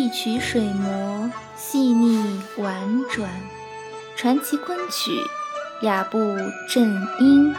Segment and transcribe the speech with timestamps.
[0.00, 3.28] 一曲水磨，细腻婉转，
[4.16, 5.10] 传奇昆曲，
[5.82, 7.54] 雅步正音。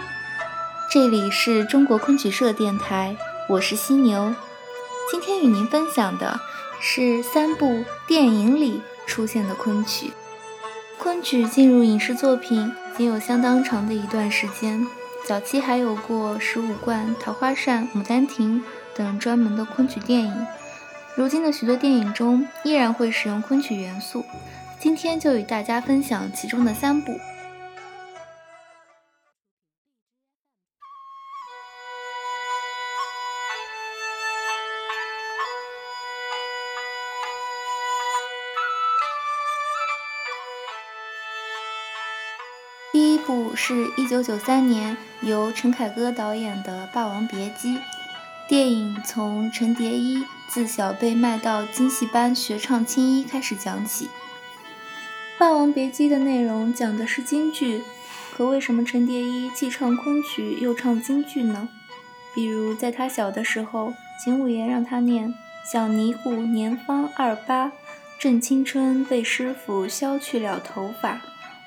[0.89, 3.15] 这里是中国昆曲社电台，
[3.47, 4.33] 我是犀牛。
[5.11, 6.39] 今天与您分享的
[6.79, 10.11] 是三部电影里出现的昆曲。
[10.97, 14.87] 昆曲进入影视作品已经有相当长的一段时间，
[15.27, 18.61] 早期还有过《十五贯》《桃花扇》《牡丹亭》
[18.97, 20.47] 等专门的昆曲电影。
[21.15, 24.23] 如今的许多电影中依然会使用昆曲元素，
[24.79, 27.11] 今天就与大家分享其中的三部。
[42.93, 47.77] 第一部是一九九三年由陈凯歌导演的《霸王别姬》。
[48.51, 54.07] 电影从陈蝶衣自小被卖到京戏班学唱青衣开始讲起，
[55.39, 57.81] 《霸王别姬》的内容讲的是京剧，
[58.35, 61.69] 可为什么陈蝶衣既唱昆曲又唱京剧呢？
[62.35, 65.33] 比如在他小的时候，秦五爷让他念
[65.71, 67.71] “小尼姑年方二八，
[68.19, 71.21] 正青春被师傅削去了头发，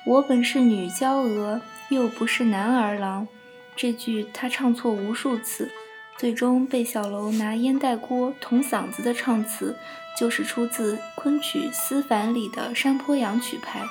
[0.05, 3.27] 我本是女娇娥，又不是男儿郎”，
[3.75, 5.71] 这句他唱错无数次。
[6.17, 9.77] 最终被小楼拿烟袋锅捅嗓子的唱词，
[10.17, 13.83] 就是出自昆曲《思凡》里的山坡羊曲牌。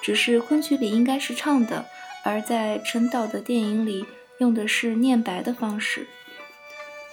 [0.00, 1.84] 只是昆曲里应该是唱的，
[2.24, 4.06] 而在陈导的电影里
[4.38, 6.06] 用的是念白的方式。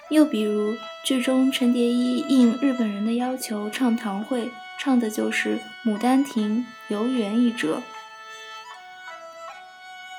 [0.10, 4.50] 又比如剧中陈蝶衣应日本人的要求唱堂会，
[4.80, 5.58] 唱的就是
[5.90, 7.82] 《牡丹亭》游园一折。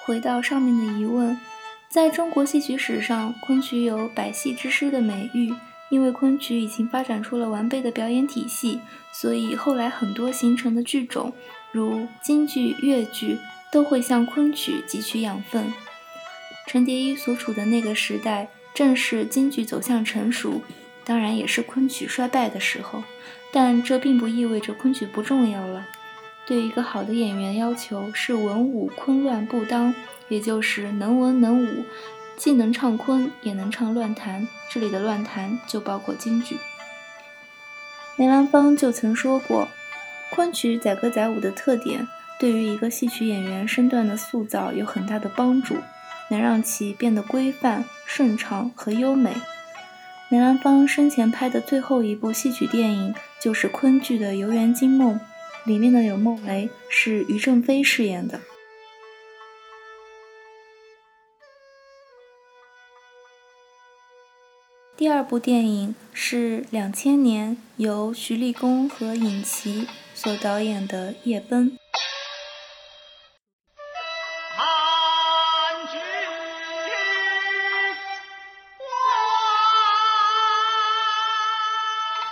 [0.05, 1.41] 回到上面的疑问。
[1.89, 5.55] 在中国戏曲史上，昆曲有“百戏之师”的美誉，
[5.89, 8.81] 因为昆曲已经发展出了完备的表演体系，
[9.13, 11.33] 所以后来很多形成的剧种，
[11.73, 13.39] 如京剧、越剧，
[13.73, 15.73] 都会向昆曲汲取养分。
[16.67, 20.63] 陈蝶衣所处的那个时代，正是京剧走向成熟，
[21.05, 23.03] 当然也是昆曲衰败的时候。
[23.53, 25.87] 但这并不意味着昆曲不重要了。
[26.47, 29.95] 对一个好的演员要求是文武昆乱不当。
[30.29, 31.85] 也就是能文能武，
[32.37, 34.49] 既能唱昆，也能唱乱弹。
[34.69, 36.59] 这里的乱弹就包括京剧。
[38.17, 39.69] 梅兰芳就曾说过，
[40.35, 42.09] 昆曲载歌载舞的特点，
[42.41, 45.77] 对于一个戏曲演员身段的塑造有很大的帮助，
[46.29, 49.33] 能让其变得规范、顺畅和优美。
[50.29, 55.15] 梅兰芳生前拍的最后一部戏曲电影就是昆剧的《游园惊梦》，
[55.67, 58.41] 里面的柳梦梅是于正飞饰演的。
[64.97, 71.71] 第二部电影是两千年由徐立功和尹奇所导演的《夜奔》。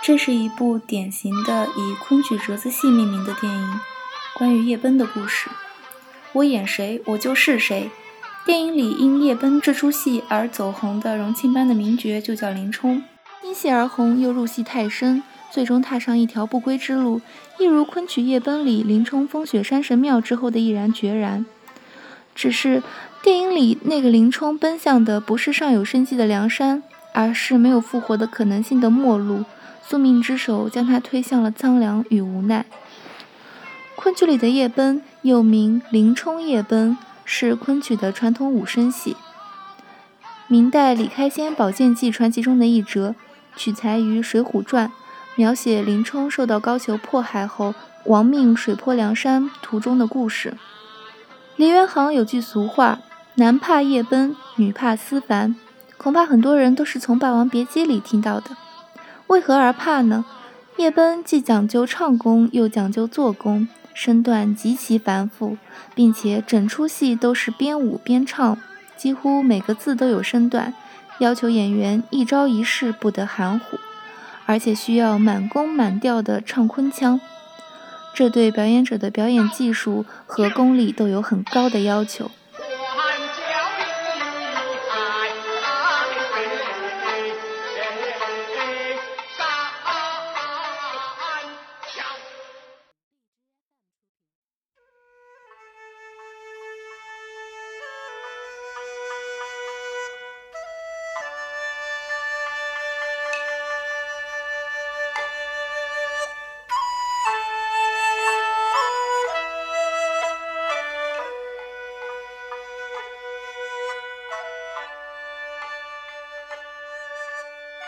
[0.05, 3.79] 这是一部典型的以昆曲折子戏命名的电影，
[4.37, 5.49] 关于夜奔的故事。
[6.33, 7.89] 我演谁，我就是谁。
[8.45, 13.01] 电影里因夜奔这出戏而走红的荣庆班的名角就叫林冲，
[13.43, 17.19] 因戏而红又入戏太深，最终踏上一条不归之路，
[17.57, 21.47] 一如昆曲《夜奔》里林冲风雪山神庙之后的毅然决然。
[22.35, 22.83] 只是
[23.23, 29.43] 电影里那个林冲奔向的不是尚有生机的梁山，而是没有复活的可能性的末路，
[29.87, 32.65] 宿命之手将他推向了苍凉与无奈。
[33.95, 36.97] 昆曲里的夜奔又名林冲夜奔。
[37.27, 39.17] 是昆曲的传统武生戏。
[40.47, 43.15] 明代李开先《宝剑记》传奇中的一折，
[43.55, 44.87] 取材于《水浒传》，
[45.33, 47.73] 描写林冲受到高俅迫害后
[48.05, 50.55] 亡命水泊梁山途中的故事。
[51.55, 52.99] 梨园行有句俗话
[53.35, 55.55] ：“男怕夜奔，女怕思凡。”
[55.97, 58.51] 恐怕很多人都是从《霸王别姬》里听到的。
[59.27, 60.23] 为何而怕呢？
[60.77, 63.67] 夜奔既讲究唱功，又讲究做工。
[63.93, 65.57] 身段极其繁复，
[65.95, 68.57] 并且整出戏都是边舞边唱，
[68.97, 70.73] 几乎每个字都有身段，
[71.19, 73.77] 要求演员一招一式不得含糊，
[74.45, 77.21] 而且需要满弓满调的唱昆腔，
[78.13, 82.29] 这对表演者的表演技术和功力都有很高的要求。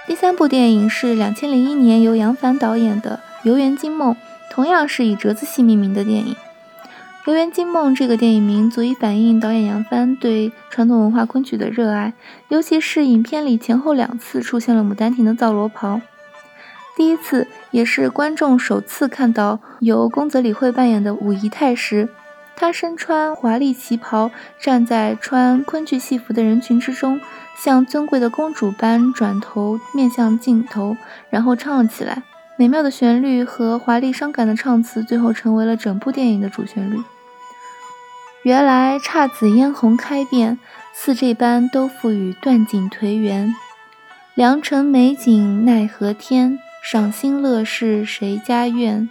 [0.08, 4.14] 第三部电影是两千零一年由杨凡导演的《游园惊梦》，
[4.50, 6.34] 同样是以折子戏命名的电影。
[7.26, 12.14] 《游园惊梦》这个电影名足以反映导演杨帆对传统文化昆曲的热爱，
[12.48, 16.00] 尤其是影片里前后两次出现了《牡丹亭》的皂罗袍。
[16.96, 22.08] 第一次，也是观众首次看到由宫泽理惠扮演的武姨太时，
[22.60, 27.22] 她身穿华丽旗袍，站在穿昆剧戏服的人群之中，
[27.56, 30.98] 像尊贵的公主般转头面向镜头，
[31.30, 32.24] 然后唱了起来。
[32.58, 37.00] 美妙的旋律和华丽伤感的唱词，最后成为了整部电影的主旋律。
[38.42, 40.58] 原来姹紫嫣红开遍，
[40.96, 43.54] 似这般都付与断井颓垣。
[44.34, 49.08] 良辰美景奈何天，赏心乐事谁家院？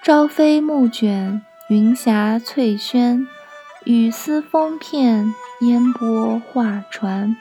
[0.00, 3.26] 朝飞暮卷云霞翠轩，
[3.86, 5.32] 雨丝风片
[5.62, 7.34] 烟波画船。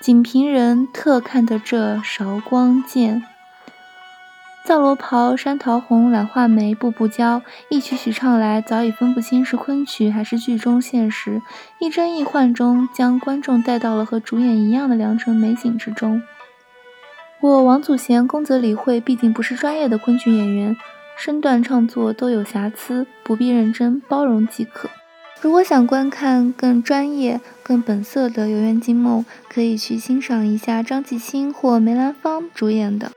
[0.00, 3.22] 仅凭人特看得这韶光剑。
[4.64, 11.40] 皂罗袍、山桃红、懒画眉、步步娇，一曲曲唱来，早已分不清是昆曲还是剧中现实，
[11.78, 16.20] 一真一幻中，将观众带到了和主演一样的良辰美景之中。
[17.40, 20.76] 我王祖贤、宫泽理惠毕竟不是专业的昆曲演员，
[21.22, 24.88] 身段创作都有瑕疵，不必认真，包容即可。
[25.42, 29.22] 如果想观看更专业、更本色的《游园惊梦》，
[29.52, 33.12] 可以去欣赏一下张继青或梅兰芳主演的。